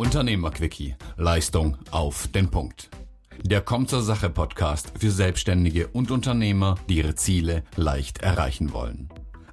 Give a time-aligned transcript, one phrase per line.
[0.00, 0.96] Unternehmerquickie.
[1.18, 2.88] Leistung auf den Punkt.
[3.42, 9.10] Der Kommt zur Sache Podcast für Selbstständige und Unternehmer, die ihre Ziele leicht erreichen wollen.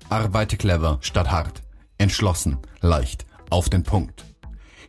[0.07, 1.63] Arbeite clever statt hart.
[1.97, 4.23] Entschlossen, leicht, auf den Punkt.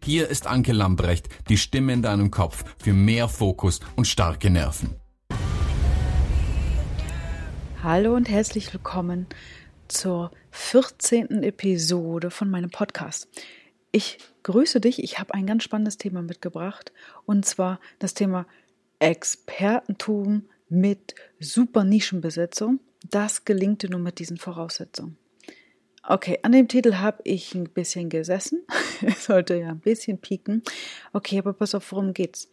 [0.05, 4.95] Hier ist Anke Lambrecht, die Stimme in deinem Kopf für mehr Fokus und starke Nerven.
[7.82, 9.27] Hallo und herzlich willkommen
[9.88, 11.42] zur 14.
[11.42, 13.27] Episode von meinem Podcast.
[13.91, 15.02] Ich grüße dich.
[15.02, 16.92] Ich habe ein ganz spannendes Thema mitgebracht
[17.24, 18.47] und zwar das Thema
[18.98, 22.80] Expertentum mit super Nischenbesetzung.
[23.09, 25.16] Das gelingt dir nur mit diesen Voraussetzungen.
[26.02, 28.64] Okay, an dem Titel habe ich ein bisschen gesessen.
[29.19, 30.62] Sollte ja ein bisschen pieken.
[31.12, 32.50] Okay, aber pass auf, worum geht's?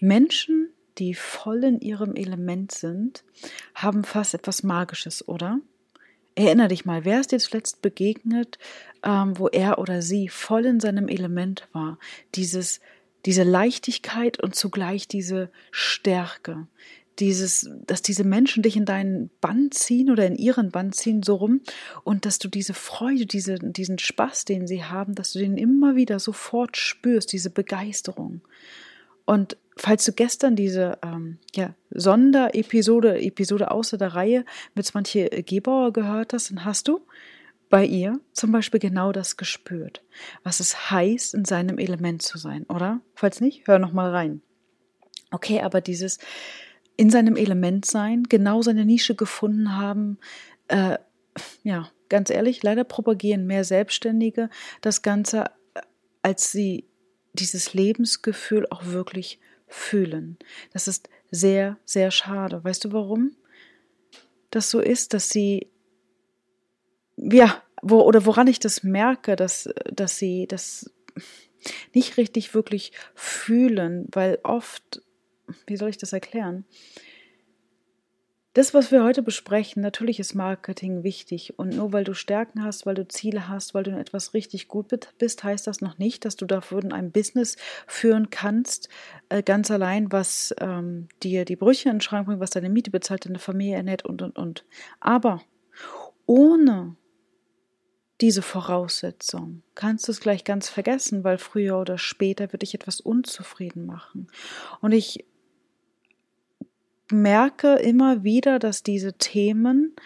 [0.00, 3.24] Menschen, die voll in ihrem Element sind,
[3.74, 5.60] haben fast etwas Magisches, oder?
[6.34, 8.58] Erinner dich mal, wer ist dir zuletzt begegnet,
[9.04, 11.98] ähm, wo er oder sie voll in seinem Element war?
[12.34, 12.80] Dieses,
[13.26, 16.66] diese Leichtigkeit und zugleich diese Stärke.
[17.18, 21.34] Dieses, dass diese Menschen dich in deinen Bann ziehen oder in ihren Bann ziehen, so
[21.34, 21.60] rum,
[22.02, 25.96] und dass du diese Freude, diese, diesen Spaß, den sie haben, dass du den immer
[25.96, 28.40] wieder sofort spürst, diese Begeisterung.
[29.26, 35.92] Und falls du gestern diese ähm, ja, Sonderepisode, Episode außer der Reihe mit Swantje Gebauer
[35.92, 37.00] gehört hast, dann hast du
[37.70, 40.04] bei ihr zum Beispiel genau das gespürt,
[40.42, 43.00] was es heißt, in seinem Element zu sein, oder?
[43.14, 44.42] Falls nicht, hör noch mal rein.
[45.30, 46.18] Okay, aber dieses
[46.96, 50.18] in seinem Element sein, genau seine Nische gefunden haben,
[50.68, 50.98] äh,
[51.62, 55.80] ja, ganz ehrlich, leider propagieren mehr Selbstständige das Ganze, äh,
[56.22, 56.84] als sie
[57.32, 60.36] dieses Lebensgefühl auch wirklich fühlen.
[60.72, 62.62] Das ist sehr, sehr schade.
[62.64, 63.36] Weißt du warum?
[64.50, 65.68] Das so ist, dass sie,
[67.20, 70.90] ja, wo, oder woran ich das merke, dass, dass sie das
[71.94, 75.02] nicht richtig wirklich fühlen, weil oft,
[75.66, 76.64] wie soll ich das erklären?
[78.52, 81.56] Das, was wir heute besprechen, natürlich ist Marketing wichtig.
[81.56, 84.66] Und nur weil du Stärken hast, weil du Ziele hast, weil du in etwas richtig
[84.66, 84.88] gut
[85.18, 88.88] bist, heißt das noch nicht, dass du dafür in einem Business führen kannst,
[89.28, 92.90] äh, ganz allein, was ähm, dir die Brüche in den Schrank bringt, was deine Miete
[92.90, 94.64] bezahlt, deine Familie ernährt und, und, und.
[94.98, 95.42] Aber
[96.26, 96.96] ohne
[98.20, 103.00] diese Voraussetzung kannst du es gleich ganz vergessen, weil früher oder später wird dich etwas
[103.00, 104.28] unzufrieden machen.
[104.80, 105.24] Und ich
[107.10, 109.96] merke immer wieder, dass diese Themen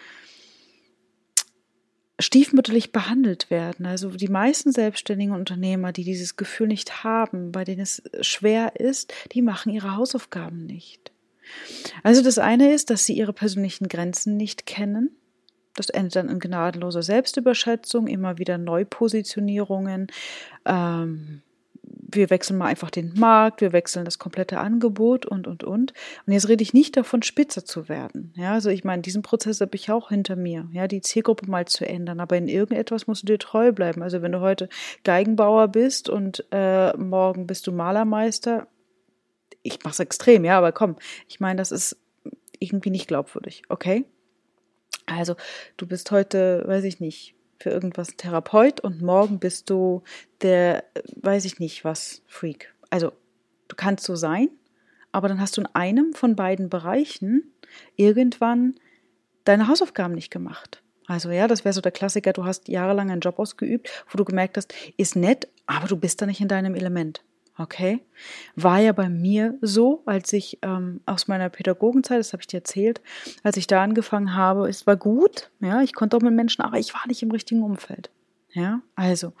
[2.19, 3.85] stiefmütterlich behandelt werden.
[3.85, 9.13] Also die meisten selbstständigen Unternehmer, die dieses Gefühl nicht haben, bei denen es schwer ist,
[9.33, 11.11] die machen ihre Hausaufgaben nicht.
[12.03, 15.11] Also das eine ist, dass sie ihre persönlichen Grenzen nicht kennen.
[15.75, 20.07] Das endet dann in gnadenloser Selbstüberschätzung, immer wieder Neupositionierungen,
[20.65, 21.41] ähm,
[22.15, 25.93] wir wechseln mal einfach den Markt, wir wechseln das komplette Angebot und, und, und.
[26.25, 28.33] Und jetzt rede ich nicht davon, spitzer zu werden.
[28.35, 31.65] Ja, also ich meine, diesen Prozess habe ich auch hinter mir, ja, die Zielgruppe mal
[31.65, 32.19] zu ändern.
[32.19, 34.01] Aber in irgendetwas musst du dir treu bleiben.
[34.01, 34.69] Also wenn du heute
[35.03, 38.67] Geigenbauer bist und äh, morgen bist du Malermeister,
[39.61, 40.95] ich mache es extrem, ja, aber komm,
[41.27, 41.97] ich meine, das ist
[42.59, 44.05] irgendwie nicht glaubwürdig, okay?
[45.05, 45.35] Also,
[45.77, 50.03] du bist heute, weiß ich nicht, für irgendwas Therapeut und morgen bist du
[50.41, 50.83] der,
[51.15, 52.73] weiß ich nicht was, Freak.
[52.89, 53.11] Also,
[53.67, 54.49] du kannst so sein,
[55.11, 57.53] aber dann hast du in einem von beiden Bereichen
[57.95, 58.75] irgendwann
[59.45, 60.81] deine Hausaufgaben nicht gemacht.
[61.07, 64.25] Also ja, das wäre so der Klassiker, du hast jahrelang einen Job ausgeübt, wo du
[64.25, 67.23] gemerkt hast, ist nett, aber du bist da nicht in deinem Element.
[67.57, 68.01] Okay?
[68.55, 72.57] War ja bei mir so, als ich ähm, aus meiner Pädagogenzeit, das habe ich dir
[72.57, 73.01] erzählt,
[73.43, 76.77] als ich da angefangen habe, es war gut, ja, ich konnte auch mit Menschen, aber
[76.77, 78.09] ich war nicht im richtigen Umfeld.
[78.51, 79.33] Ja, also.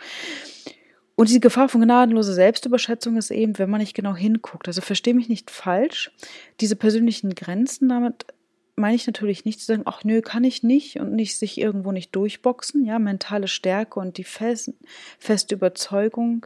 [1.15, 4.67] Und diese Gefahr von gnadenloser Selbstüberschätzung ist eben, wenn man nicht genau hinguckt.
[4.67, 6.11] Also verstehe mich nicht falsch.
[6.59, 8.25] Diese persönlichen Grenzen, damit
[8.75, 11.93] meine ich natürlich nicht zu sagen, ach nö, kann ich nicht und nicht sich irgendwo
[11.93, 12.83] nicht durchboxen.
[12.83, 14.73] Ja, mentale Stärke und die fest,
[15.17, 16.45] feste Überzeugung,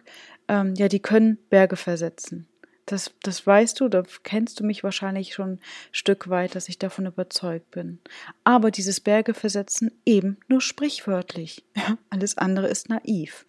[0.50, 2.48] ähm, ja, die können Berge versetzen.
[2.86, 5.60] Das, das weißt du, da kennst du mich wahrscheinlich schon ein
[5.92, 8.00] Stück weit, dass ich davon überzeugt bin.
[8.44, 11.64] Aber dieses Berge versetzen eben nur sprichwörtlich.
[11.78, 13.46] Ja, alles andere ist naiv.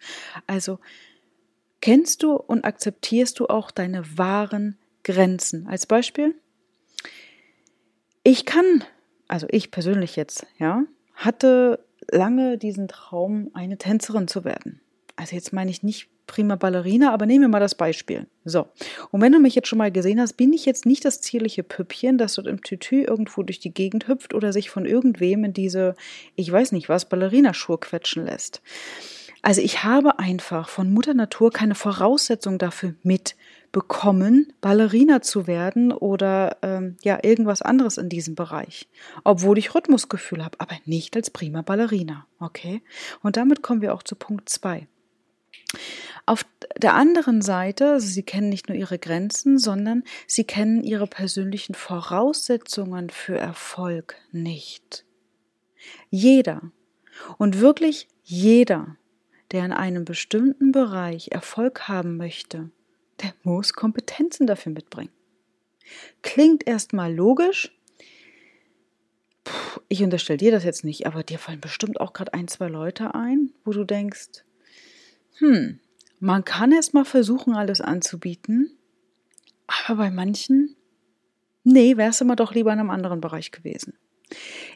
[0.47, 0.79] Also
[1.81, 5.67] kennst du und akzeptierst du auch deine wahren Grenzen.
[5.67, 6.35] Als Beispiel,
[8.23, 8.83] ich kann,
[9.27, 10.83] also ich persönlich jetzt, ja,
[11.15, 14.79] hatte lange diesen Traum, eine Tänzerin zu werden.
[15.15, 18.27] Also jetzt meine ich nicht prima Ballerina, aber nehmen wir mal das Beispiel.
[18.45, 18.67] So.
[19.11, 21.63] Und wenn du mich jetzt schon mal gesehen hast, bin ich jetzt nicht das zierliche
[21.63, 25.53] Püppchen, das dort im Tütü irgendwo durch die Gegend hüpft oder sich von irgendwem in
[25.53, 25.95] diese,
[26.35, 28.61] ich weiß nicht was, Ballerinaschur quetschen lässt.
[29.41, 36.57] Also ich habe einfach von Mutter Natur keine Voraussetzung dafür mitbekommen, Ballerina zu werden oder
[36.61, 38.87] ähm, ja irgendwas anderes in diesem Bereich,
[39.23, 42.83] obwohl ich Rhythmusgefühl habe, aber nicht als prima Ballerina, okay?
[43.23, 44.87] Und damit kommen wir auch zu Punkt zwei.
[46.31, 46.45] Auf
[46.77, 51.75] der anderen Seite, also sie kennen nicht nur ihre Grenzen, sondern sie kennen ihre persönlichen
[51.75, 55.03] Voraussetzungen für Erfolg nicht.
[56.09, 56.71] Jeder
[57.37, 58.95] und wirklich jeder
[59.51, 62.71] der in einem bestimmten Bereich Erfolg haben möchte,
[63.21, 65.11] der muss Kompetenzen dafür mitbringen.
[66.21, 67.77] Klingt erstmal logisch.
[69.43, 72.69] Puh, ich unterstelle dir das jetzt nicht, aber dir fallen bestimmt auch gerade ein, zwei
[72.69, 74.45] Leute ein, wo du denkst,
[75.39, 75.81] hm,
[76.21, 78.77] man kann erstmal versuchen, alles anzubieten,
[79.67, 80.75] aber bei manchen,
[81.63, 83.97] nee, wärst du mal doch lieber in einem anderen Bereich gewesen.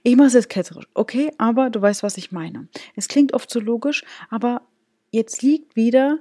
[0.01, 2.67] Ich mache es jetzt ketzerisch, okay, aber du weißt, was ich meine.
[2.95, 4.63] Es klingt oft so logisch, aber
[5.11, 6.19] jetzt liegt wieder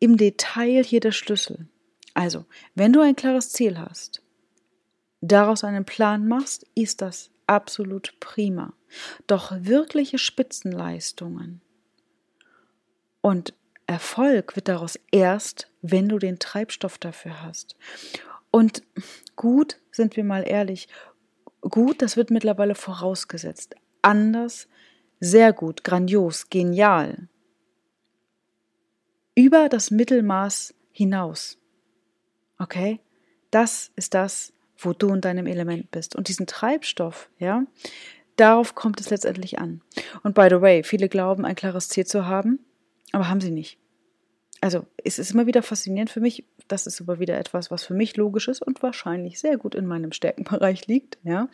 [0.00, 1.68] im Detail hier der Schlüssel.
[2.12, 2.44] Also,
[2.74, 4.20] wenn du ein klares Ziel hast,
[5.20, 8.74] daraus einen Plan machst, ist das absolut prima.
[9.28, 11.60] Doch wirkliche Spitzenleistungen
[13.20, 13.54] und
[13.94, 17.76] Erfolg wird daraus erst, wenn du den Treibstoff dafür hast.
[18.50, 18.82] Und
[19.36, 20.88] gut, sind wir mal ehrlich,
[21.70, 23.74] Gut, das wird mittlerweile vorausgesetzt.
[24.02, 24.68] Anders,
[25.18, 27.28] sehr gut, grandios, genial.
[29.34, 31.56] Über das Mittelmaß hinaus.
[32.58, 33.00] Okay?
[33.50, 36.16] Das ist das, wo du in deinem Element bist.
[36.16, 37.64] Und diesen Treibstoff, ja,
[38.36, 39.80] darauf kommt es letztendlich an.
[40.22, 42.58] Und by the way, viele glauben, ein klares Ziel zu haben,
[43.12, 43.78] aber haben sie nicht.
[44.64, 47.92] Also, es ist immer wieder faszinierend für mich, das ist aber wieder etwas, was für
[47.92, 51.18] mich logisch ist und wahrscheinlich sehr gut in meinem Stärkenbereich liegt.
[51.22, 51.50] Ja.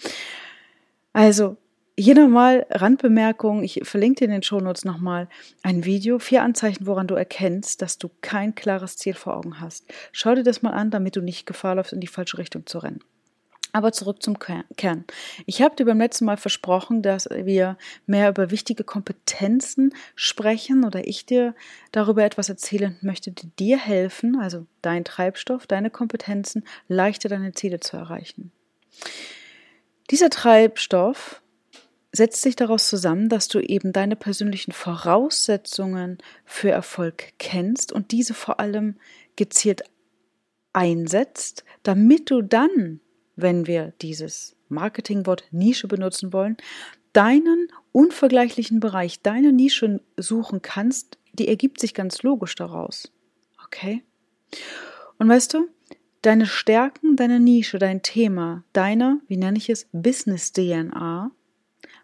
[1.12, 1.56] Also
[1.98, 5.28] hier nochmal Randbemerkung, ich verlinke dir in den Shownotes nochmal
[5.64, 9.86] ein Video, vier Anzeichen, woran du erkennst, dass du kein klares Ziel vor Augen hast.
[10.12, 12.78] Schau dir das mal an, damit du nicht Gefahr läufst, in die falsche Richtung zu
[12.78, 13.00] rennen.
[13.72, 15.04] Aber zurück zum Kern.
[15.46, 17.76] Ich habe dir beim letzten Mal versprochen, dass wir
[18.06, 21.54] mehr über wichtige Kompetenzen sprechen oder ich dir
[21.92, 27.80] darüber etwas erzählen möchte, die dir helfen, also dein Treibstoff, deine Kompetenzen, leichter deine Ziele
[27.80, 28.50] zu erreichen.
[30.10, 31.40] Dieser Treibstoff
[32.12, 38.34] setzt sich daraus zusammen, dass du eben deine persönlichen Voraussetzungen für Erfolg kennst und diese
[38.34, 38.96] vor allem
[39.36, 39.82] gezielt
[40.72, 43.00] einsetzt, damit du dann
[43.42, 46.56] wenn wir dieses Marketingwort Nische benutzen wollen,
[47.12, 53.12] deinen unvergleichlichen Bereich, deine Nische suchen kannst, die ergibt sich ganz logisch daraus.
[53.64, 54.02] Okay?
[55.18, 55.68] Und weißt du,
[56.22, 61.30] deine Stärken, deine Nische, dein Thema, deine, wie nenne ich es, Business-DNA,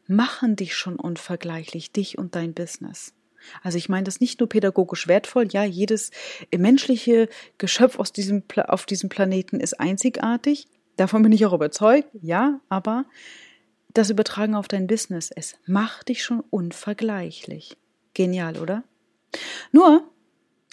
[0.09, 3.15] machen dich schon unvergleichlich, dich und dein Business.
[3.63, 6.11] Also ich meine das nicht nur pädagogisch wertvoll, ja, jedes
[6.57, 7.29] menschliche
[7.59, 13.05] Geschöpf aus diesem, auf diesem Planeten ist einzigartig, Davon bin ich auch überzeugt, ja, aber
[13.93, 17.77] das Übertragen auf dein Business, es macht dich schon unvergleichlich.
[18.15, 18.83] Genial, oder?
[19.73, 20.05] Nur,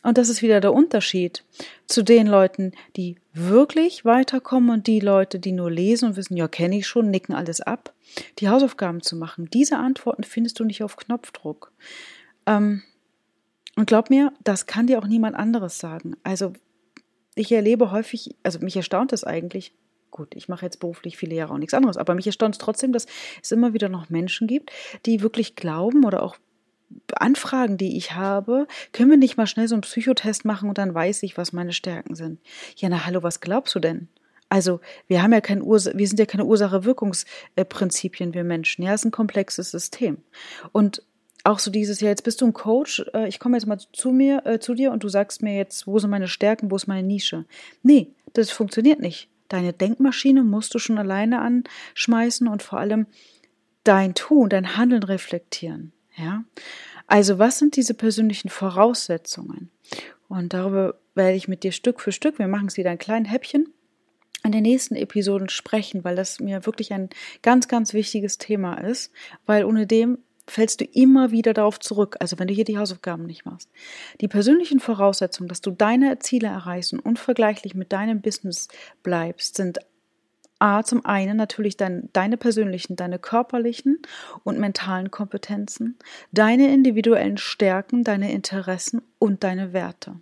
[0.03, 1.45] und das ist wieder der Unterschied
[1.87, 6.49] zu den Leuten, die wirklich weiterkommen und die Leute, die nur lesen und wissen, ja,
[6.49, 7.93] kenne ich schon, nicken alles ab,
[8.39, 9.49] die Hausaufgaben zu machen.
[9.51, 11.71] Diese Antworten findest du nicht auf Knopfdruck.
[12.45, 12.83] Ähm,
[13.75, 16.15] und glaub mir, das kann dir auch niemand anderes sagen.
[16.23, 16.53] Also,
[17.35, 19.73] ich erlebe häufig, also mich erstaunt es eigentlich,
[20.13, 22.93] gut, ich mache jetzt beruflich viele Jahre auch nichts anderes, aber mich erstaunt es trotzdem,
[22.93, 23.07] dass
[23.41, 24.71] es immer wieder noch Menschen gibt,
[25.05, 26.37] die wirklich glauben oder auch
[27.15, 30.93] Anfragen, die ich habe, können wir nicht mal schnell so einen Psychotest machen und dann
[30.93, 32.39] weiß ich, was meine Stärken sind.
[32.77, 34.07] Ja, na hallo, was glaubst du denn?
[34.47, 38.83] Also, wir haben ja kein Urs wir sind ja keine Ursache-Wirkungsprinzipien, wir Menschen.
[38.83, 40.17] Ja, es ist ein komplexes System.
[40.71, 41.01] Und
[41.43, 44.11] auch so dieses, ja, jetzt bist du ein Coach, äh, ich komme jetzt mal zu
[44.11, 46.85] mir, äh, zu dir und du sagst mir jetzt, wo sind meine Stärken, wo ist
[46.85, 47.45] meine Nische?
[47.81, 49.27] Nee, das funktioniert nicht.
[49.53, 53.05] Deine Denkmaschine musst du schon alleine anschmeißen und vor allem
[53.83, 55.93] dein Tun, dein Handeln reflektieren.
[56.17, 56.43] Ja?
[57.05, 59.69] Also, was sind diese persönlichen Voraussetzungen?
[60.27, 63.31] Und darüber werde ich mit dir Stück für Stück, wir machen es wieder ein kleines
[63.31, 63.71] Häppchen,
[64.43, 67.09] in den nächsten Episoden sprechen, weil das mir wirklich ein
[67.43, 69.11] ganz, ganz wichtiges Thema ist,
[69.45, 73.25] weil ohne dem fällst du immer wieder darauf zurück, also wenn du hier die Hausaufgaben
[73.25, 73.69] nicht machst.
[74.21, 78.67] Die persönlichen Voraussetzungen, dass du deine Ziele erreichst und unvergleichlich mit deinem Business
[79.03, 79.79] bleibst, sind
[80.59, 83.99] A, zum einen natürlich dein, deine persönlichen, deine körperlichen
[84.45, 85.97] und mentalen Kompetenzen,
[86.31, 90.21] deine individuellen Stärken, deine Interessen und deine Werte.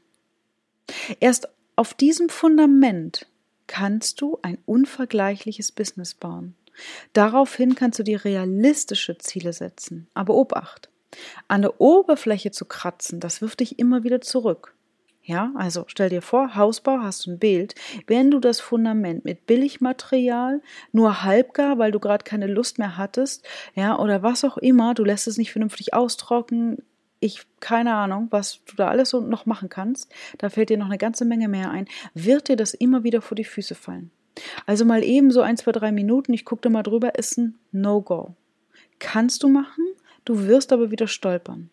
[1.20, 3.28] Erst auf diesem Fundament
[3.68, 6.56] kannst du ein unvergleichliches Business bauen.
[7.14, 10.08] Daraufhin kannst du dir realistische Ziele setzen.
[10.14, 10.90] Aber Obacht,
[11.48, 14.76] An der Oberfläche zu kratzen, das wirft dich immer wieder zurück.
[15.24, 17.76] Ja, also stell dir vor, Hausbau hast du ein Bild.
[18.08, 20.62] Wenn du das Fundament mit Billigmaterial
[20.92, 23.46] nur halbgar, weil du gerade keine Lust mehr hattest,
[23.76, 26.80] ja, oder was auch immer, du lässt es nicht vernünftig austrocknen,
[27.20, 30.88] ich keine Ahnung, was du da alles so noch machen kannst, da fällt dir noch
[30.88, 34.10] eine ganze Menge mehr ein, wird dir das immer wieder vor die Füße fallen.
[34.66, 37.60] Also mal eben so ein, zwei, drei Minuten, ich gucke da mal drüber, ist ein
[37.72, 38.36] No-Go.
[39.00, 39.86] Kannst du machen,
[40.26, 41.70] du wirst aber wieder stolpern.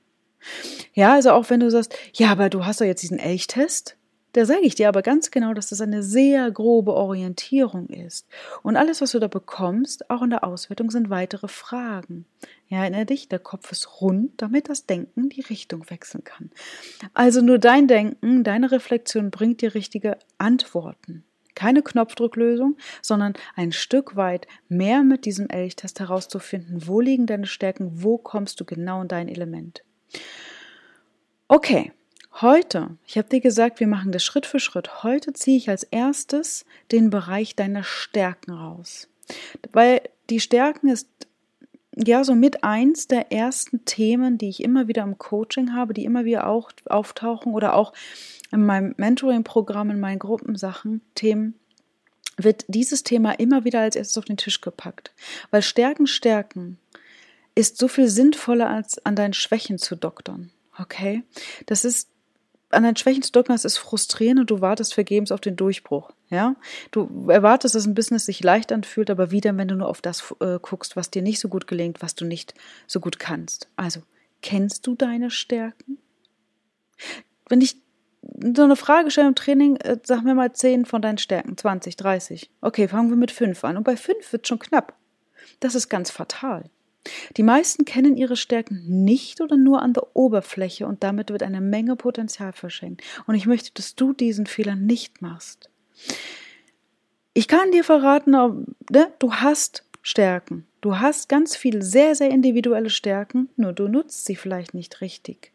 [0.95, 3.97] Ja, also auch wenn du sagst, ja, aber du hast doch jetzt diesen Elchtest,
[4.33, 8.27] da sage ich dir aber ganz genau, dass das eine sehr grobe Orientierung ist.
[8.63, 12.27] Und alles, was du da bekommst, auch in der Auswertung, sind weitere Fragen.
[12.69, 16.51] Ja, erinnere dich, der Kopf ist rund, damit das Denken die Richtung wechseln kann.
[17.15, 21.25] Also nur dein Denken, deine Reflexion bringt dir richtige Antworten.
[21.59, 28.01] Keine Knopfdrucklösung, sondern ein Stück weit mehr mit diesem Elchtest herauszufinden, wo liegen deine Stärken,
[28.05, 29.83] wo kommst du genau in dein Element.
[31.49, 31.91] Okay,
[32.41, 35.03] heute, ich habe dir gesagt, wir machen das Schritt für Schritt.
[35.03, 39.09] Heute ziehe ich als erstes den Bereich deiner Stärken raus.
[39.73, 41.09] Weil die Stärken ist
[42.07, 46.05] ja so mit eins der ersten Themen, die ich immer wieder im Coaching habe, die
[46.05, 47.93] immer wieder auch auftauchen oder auch
[48.53, 51.55] in meinem Mentoring-Programm, in meinen Gruppensachen, Themen,
[52.37, 55.13] wird dieses Thema immer wieder als erstes auf den Tisch gepackt.
[55.51, 56.79] Weil Stärken, Stärken
[57.55, 60.51] ist so viel sinnvoller, als an deinen Schwächen zu doktern.
[60.79, 61.25] Okay?
[61.67, 62.09] Das ist,
[62.71, 66.13] an deinen Schwächen zu doktern, das ist frustrierend und du wartest vergebens auf den Durchbruch.
[66.29, 66.55] Ja?
[66.91, 70.35] Du erwartest, dass ein Business sich leicht anfühlt, aber wieder, wenn du nur auf das
[70.41, 72.55] äh, guckst, was dir nicht so gut gelingt, was du nicht
[72.87, 73.69] so gut kannst.
[73.77, 74.03] Also,
[74.43, 75.99] kennst du deine Stärken?
[77.49, 77.77] Wenn ich
[78.55, 81.97] so eine Frage stelle im Training, äh, sag mir mal 10 von deinen Stärken, 20,
[81.97, 82.51] 30.
[82.61, 83.77] Okay, fangen wir mit 5 an.
[83.77, 84.95] Und bei 5 wird schon knapp.
[85.61, 86.65] Das ist ganz fatal.
[87.37, 91.61] Die meisten kennen ihre Stärken nicht oder nur an der Oberfläche und damit wird eine
[91.61, 93.03] Menge Potenzial verschenkt.
[93.27, 95.71] Und ich möchte, dass du diesen Fehler nicht machst.
[97.35, 100.67] Ich kann dir verraten, ne, du hast Stärken.
[100.81, 105.53] Du hast ganz viele sehr, sehr individuelle Stärken, nur du nutzt sie vielleicht nicht richtig.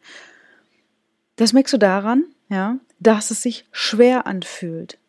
[1.38, 5.00] Das merkst du daran, ja, dass es sich schwer anfühlt.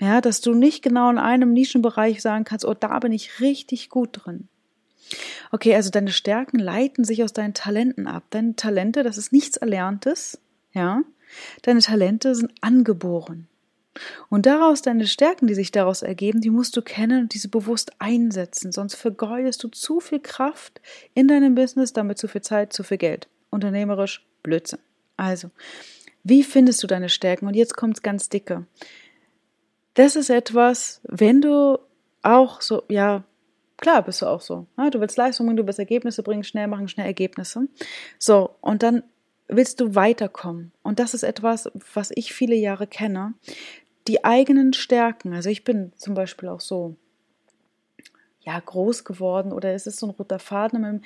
[0.00, 3.90] Ja, dass du nicht genau in einem Nischenbereich sagen kannst, oh, da bin ich richtig
[3.90, 4.48] gut drin.
[5.52, 8.24] Okay, also deine Stärken leiten sich aus deinen Talenten ab.
[8.30, 10.40] Deine Talente, das ist nichts Erlerntes,
[10.72, 11.02] ja.
[11.62, 13.48] Deine Talente sind angeboren.
[14.28, 17.92] Und daraus deine Stärken, die sich daraus ergeben, die musst du kennen und diese bewusst
[17.98, 18.72] einsetzen.
[18.72, 20.80] Sonst vergeudest du zu viel Kraft
[21.14, 23.28] in deinem Business, damit zu viel Zeit, zu viel Geld.
[23.50, 24.78] Unternehmerisch Blödsinn.
[25.16, 25.50] Also,
[26.22, 27.46] wie findest du deine Stärken?
[27.46, 28.66] Und jetzt kommt's ganz dicke.
[29.94, 31.78] Das ist etwas, wenn du
[32.22, 33.24] auch so, ja,
[33.78, 34.66] Klar, bist du auch so.
[34.76, 37.68] Ja, du willst Leistung bringen, du willst Ergebnisse bringen, schnell machen, schnell Ergebnisse.
[38.18, 39.04] So, und dann
[39.46, 40.72] willst du weiterkommen.
[40.82, 43.34] Und das ist etwas, was ich viele Jahre kenne.
[44.08, 45.32] Die eigenen Stärken.
[45.32, 46.96] Also ich bin zum Beispiel auch so,
[48.40, 51.02] ja, groß geworden oder es ist so ein roter Faden, mit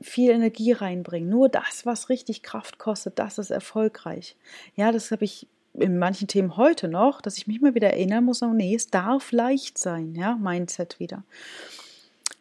[0.00, 1.28] viel Energie reinbringen.
[1.28, 4.36] Nur das, was richtig Kraft kostet, das ist erfolgreich.
[4.74, 8.24] Ja, das habe ich in manchen Themen heute noch, dass ich mich mal wieder erinnern
[8.24, 11.22] muss, oh nee, es darf leicht sein, ja, Mindset wieder.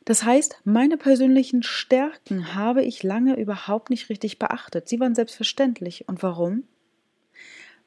[0.09, 4.89] Das heißt, meine persönlichen Stärken habe ich lange überhaupt nicht richtig beachtet.
[4.89, 6.09] Sie waren selbstverständlich.
[6.09, 6.63] Und warum?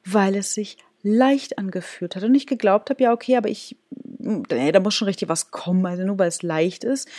[0.05, 3.75] Weil es sich leicht angefühlt hat und ich geglaubt habe, ja, okay, aber ich,
[4.19, 7.09] nee, da muss schon richtig was kommen, also nur weil es leicht ist.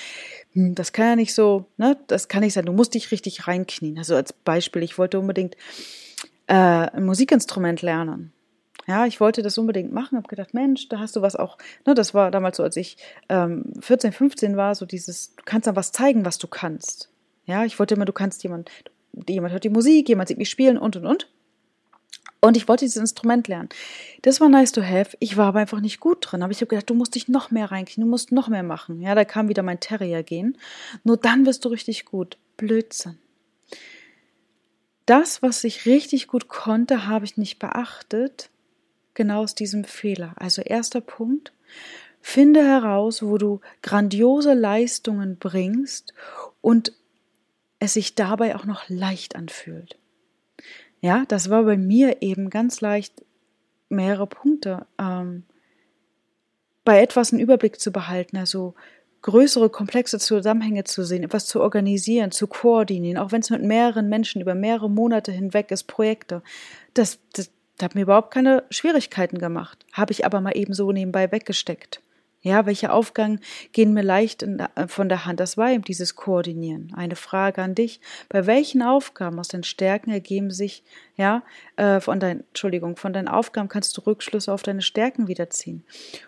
[0.54, 3.46] Hm, das kann ja nicht so, ne, das kann nicht sein, du musst dich richtig
[3.46, 3.99] reinknien.
[3.99, 5.54] Also als Beispiel, ich wollte unbedingt
[6.46, 8.32] äh, ein Musikinstrument lernen.
[8.86, 11.94] Ja, ich wollte das unbedingt machen, habe gedacht, Mensch, da hast du was auch, ne,
[11.94, 12.96] das war damals so, als ich
[13.28, 17.08] ähm, 14, 15 war, so dieses, du kannst dann was zeigen, was du kannst.
[17.46, 18.70] Ja, ich wollte immer, du kannst jemand,
[19.28, 21.28] jemand hört die Musik, jemand sieht mich spielen und und und.
[22.40, 23.70] Und ich wollte dieses Instrument lernen.
[24.20, 25.16] Das war nice to have.
[25.18, 26.42] Ich war aber einfach nicht gut drin.
[26.42, 29.00] Aber ich habe gedacht, du musst dich noch mehr reinkriegen, du musst noch mehr machen.
[29.00, 30.58] Ja, da kam wieder mein Terrier gehen.
[31.04, 32.36] Nur dann wirst du richtig gut.
[32.58, 33.16] Blödsinn.
[35.06, 38.50] Das, was ich richtig gut konnte, habe ich nicht beachtet
[39.14, 40.35] genau aus diesem Fehler.
[40.37, 41.52] Also erster Punkt,
[42.21, 46.14] finde heraus, wo du grandiose Leistungen bringst
[46.61, 46.92] und
[47.78, 49.99] es sich dabei auch noch leicht anfühlt.
[51.00, 53.25] Ja, das war bei mir eben ganz leicht
[53.90, 54.87] mehrere Punkte.
[54.99, 55.44] Ähm,
[56.85, 58.75] bei etwas einen Überblick zu behalten, also
[59.23, 64.09] größere, komplexe Zusammenhänge zu sehen, etwas zu organisieren, zu koordinieren, auch wenn es mit mehreren
[64.11, 66.42] Menschen über mehrere Monate hinweg ist, Projekte.
[66.92, 70.93] Das, das, das hat mir überhaupt keine Schwierigkeiten gemacht, habe ich aber mal eben so
[70.93, 72.00] nebenbei weggesteckt.
[72.46, 73.40] Ja, welche Aufgaben
[73.72, 75.40] gehen mir leicht äh, von der Hand?
[75.40, 76.92] Das war eben dieses Koordinieren.
[76.94, 78.02] Eine Frage an dich.
[78.28, 80.82] Bei welchen Aufgaben aus den Stärken ergeben sich,
[81.16, 81.42] ja,
[81.76, 85.84] äh, von deinen, Entschuldigung, von deinen Aufgaben kannst du Rückschlüsse auf deine Stärken wiederziehen.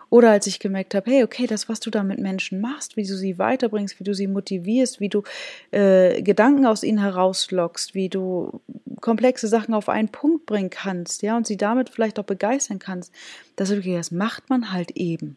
[0.09, 3.07] Oder als ich gemerkt habe, hey, okay, das, was du da mit Menschen machst, wie
[3.07, 5.23] du sie weiterbringst, wie du sie motivierst, wie du
[5.71, 8.63] äh, Gedanken aus ihnen herauslockst, wie du
[9.03, 13.13] komplexe Sachen auf einen Punkt bringen kannst, ja, und sie damit vielleicht auch begeistern kannst,
[13.57, 15.37] das, das macht man halt eben.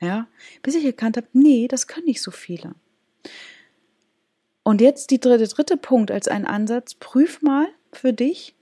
[0.00, 0.28] Ja,
[0.62, 2.74] bis ich erkannt habe, nee, das können nicht so viele.
[4.62, 8.54] Und jetzt die dritte, dritte Punkt als ein Ansatz, prüf mal für dich,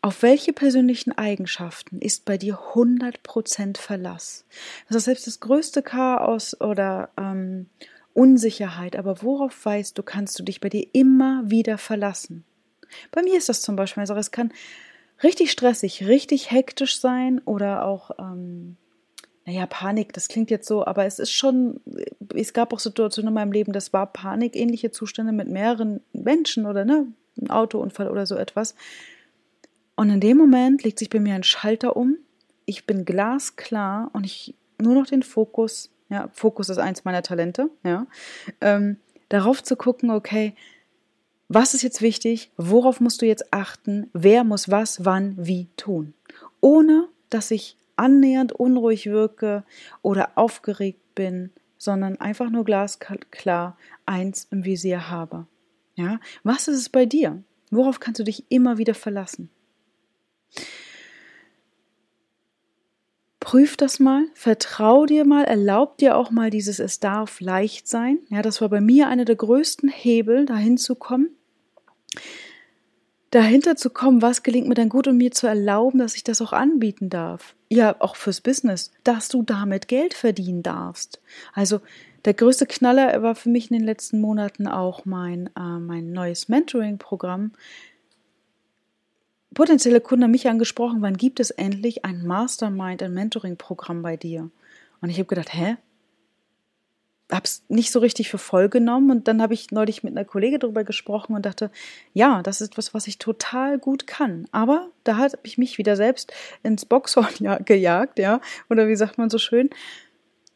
[0.00, 4.46] auf welche persönlichen Eigenschaften ist bei dir 100% Verlass?
[4.86, 7.68] Das ist selbst das größte Chaos oder ähm,
[8.14, 12.44] Unsicherheit, aber worauf weißt du, kannst du dich bei dir immer wieder verlassen?
[13.10, 14.52] Bei mir ist das zum Beispiel, also es kann
[15.22, 18.76] richtig stressig, richtig hektisch sein oder auch ähm,
[19.48, 21.80] naja, Panik, das klingt jetzt so, aber es ist schon,
[22.34, 26.84] es gab auch Situationen in meinem Leben, das war panikähnliche Zustände mit mehreren Menschen oder
[26.84, 27.06] ne,
[27.40, 28.74] ein Autounfall oder so etwas.
[29.96, 32.18] Und in dem Moment legt sich bei mir ein Schalter um.
[32.66, 37.70] Ich bin glasklar und ich nur noch den Fokus, ja, Fokus ist eins meiner Talente,
[37.84, 38.06] ja,
[38.60, 38.98] ähm,
[39.30, 40.54] darauf zu gucken, okay,
[41.48, 42.50] was ist jetzt wichtig?
[42.58, 44.10] Worauf musst du jetzt achten?
[44.12, 46.12] Wer muss was, wann, wie tun?
[46.60, 49.64] Ohne dass ich annähernd unruhig wirke
[50.02, 53.76] oder aufgeregt bin, sondern einfach nur glasklar
[54.06, 55.46] eins im Visier habe.
[55.94, 57.42] Ja, was ist es bei dir?
[57.70, 59.50] Worauf kannst du dich immer wieder verlassen?
[63.40, 68.18] Prüf das mal, vertrau dir mal, erlaub dir auch mal dieses Es darf leicht sein.
[68.28, 71.30] Ja, das war bei mir einer der größten Hebel, dahin zu kommen
[73.30, 76.40] dahinter zu kommen, was gelingt mir denn gut und mir zu erlauben, dass ich das
[76.40, 77.54] auch anbieten darf.
[77.70, 81.20] Ja, auch fürs Business, dass du damit Geld verdienen darfst.
[81.52, 81.80] Also
[82.24, 86.48] der größte Knaller war für mich in den letzten Monaten auch mein, äh, mein neues
[86.48, 87.52] Mentoring-Programm.
[89.54, 94.50] Potenzielle Kunden haben mich angesprochen, wann gibt es endlich ein Mastermind, ein Mentoring-Programm bei dir?
[95.00, 95.76] Und ich habe gedacht, hä?
[97.30, 100.24] Habe es nicht so richtig für voll genommen und dann habe ich neulich mit einer
[100.24, 101.70] Kollegin darüber gesprochen und dachte,
[102.14, 104.46] ja, das ist was, was ich total gut kann.
[104.50, 107.28] Aber da habe ich mich wieder selbst ins Boxhorn
[107.64, 109.68] gejagt, ja, oder wie sagt man so schön.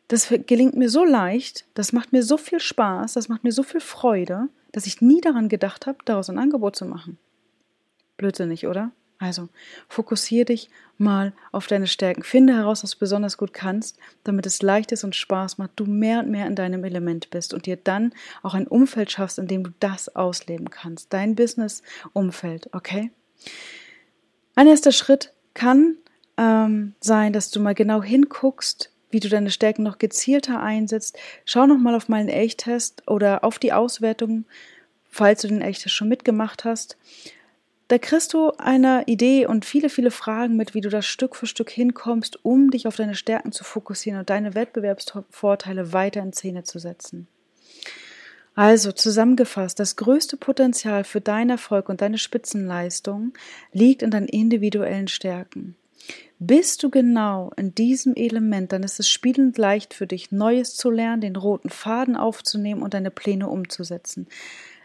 [0.08, 3.62] Das gelingt mir so leicht, das macht mir so viel Spaß, das macht mir so
[3.62, 7.18] viel Freude, dass ich nie daran gedacht habe, daraus ein Angebot zu machen.
[8.16, 8.92] Blödsinnig, oder?
[9.22, 9.48] Also
[9.88, 12.24] fokussiere dich mal auf deine Stärken.
[12.24, 15.84] Finde heraus, was du besonders gut kannst, damit es leicht ist und Spaß macht, du
[15.84, 19.46] mehr und mehr in deinem Element bist und dir dann auch ein Umfeld schaffst, in
[19.46, 21.12] dem du das ausleben kannst.
[21.12, 23.12] Dein Business-Umfeld, okay?
[24.56, 25.98] Ein erster Schritt kann
[26.36, 31.16] ähm, sein, dass du mal genau hinguckst, wie du deine Stärken noch gezielter einsetzt.
[31.44, 34.46] Schau noch mal auf meinen Elchtest oder auf die Auswertung,
[35.08, 36.96] falls du den Elchtest schon mitgemacht hast
[37.92, 41.44] da kriegst du eine Idee und viele, viele Fragen mit, wie du das Stück für
[41.44, 46.62] Stück hinkommst, um dich auf deine Stärken zu fokussieren und deine Wettbewerbsvorteile weiter in Szene
[46.62, 47.28] zu setzen.
[48.54, 53.34] Also zusammengefasst, das größte Potenzial für deinen Erfolg und deine Spitzenleistung
[53.74, 55.76] liegt in deinen individuellen Stärken.
[56.38, 60.90] Bist du genau in diesem Element, dann ist es spielend leicht für dich, Neues zu
[60.90, 64.28] lernen, den roten Faden aufzunehmen und deine Pläne umzusetzen.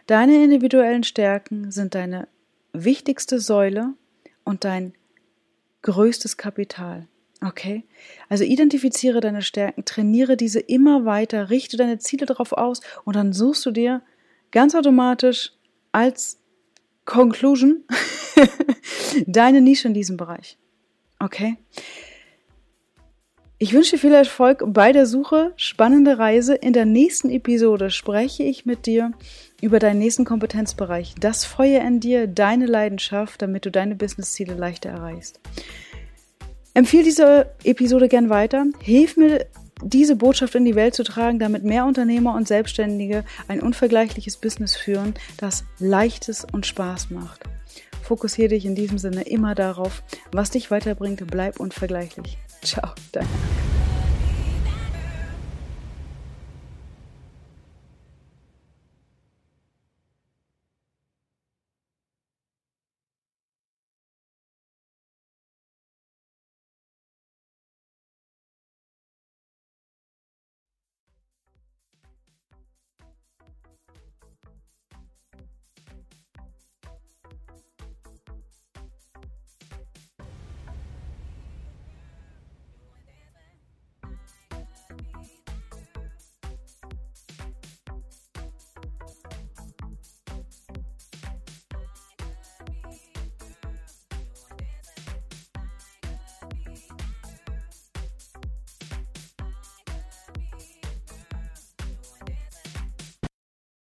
[0.06, 2.28] Deine individuellen Stärken sind deine
[2.72, 3.94] wichtigste Säule
[4.44, 4.94] und dein
[5.82, 7.06] größtes Kapital.
[7.44, 7.84] Okay?
[8.28, 13.32] Also identifiziere deine Stärken, trainiere diese immer weiter, richte deine Ziele darauf aus und dann
[13.32, 14.02] suchst du dir
[14.50, 15.52] ganz automatisch
[15.92, 16.38] als
[17.04, 17.84] Conclusion
[19.26, 20.58] deine Nische in diesem Bereich.
[21.20, 21.56] Okay?
[23.60, 26.54] Ich wünsche dir viel Erfolg bei der Suche, spannende Reise.
[26.54, 29.10] In der nächsten Episode spreche ich mit dir
[29.60, 34.90] über deinen nächsten Kompetenzbereich, das Feuer in dir, deine Leidenschaft, damit du deine Businessziele leichter
[34.90, 35.40] erreichst.
[36.72, 38.64] Empfehle diese Episode gern weiter.
[38.78, 39.44] Hilf mir,
[39.82, 44.76] diese Botschaft in die Welt zu tragen, damit mehr Unternehmer und Selbstständige ein unvergleichliches Business
[44.76, 47.42] führen, das leichtes und Spaß macht.
[48.04, 51.26] Fokussiere dich in diesem Sinne immer darauf, was dich weiterbringt.
[51.26, 52.38] Bleib unvergleichlich.
[52.62, 53.28] Ciao, deine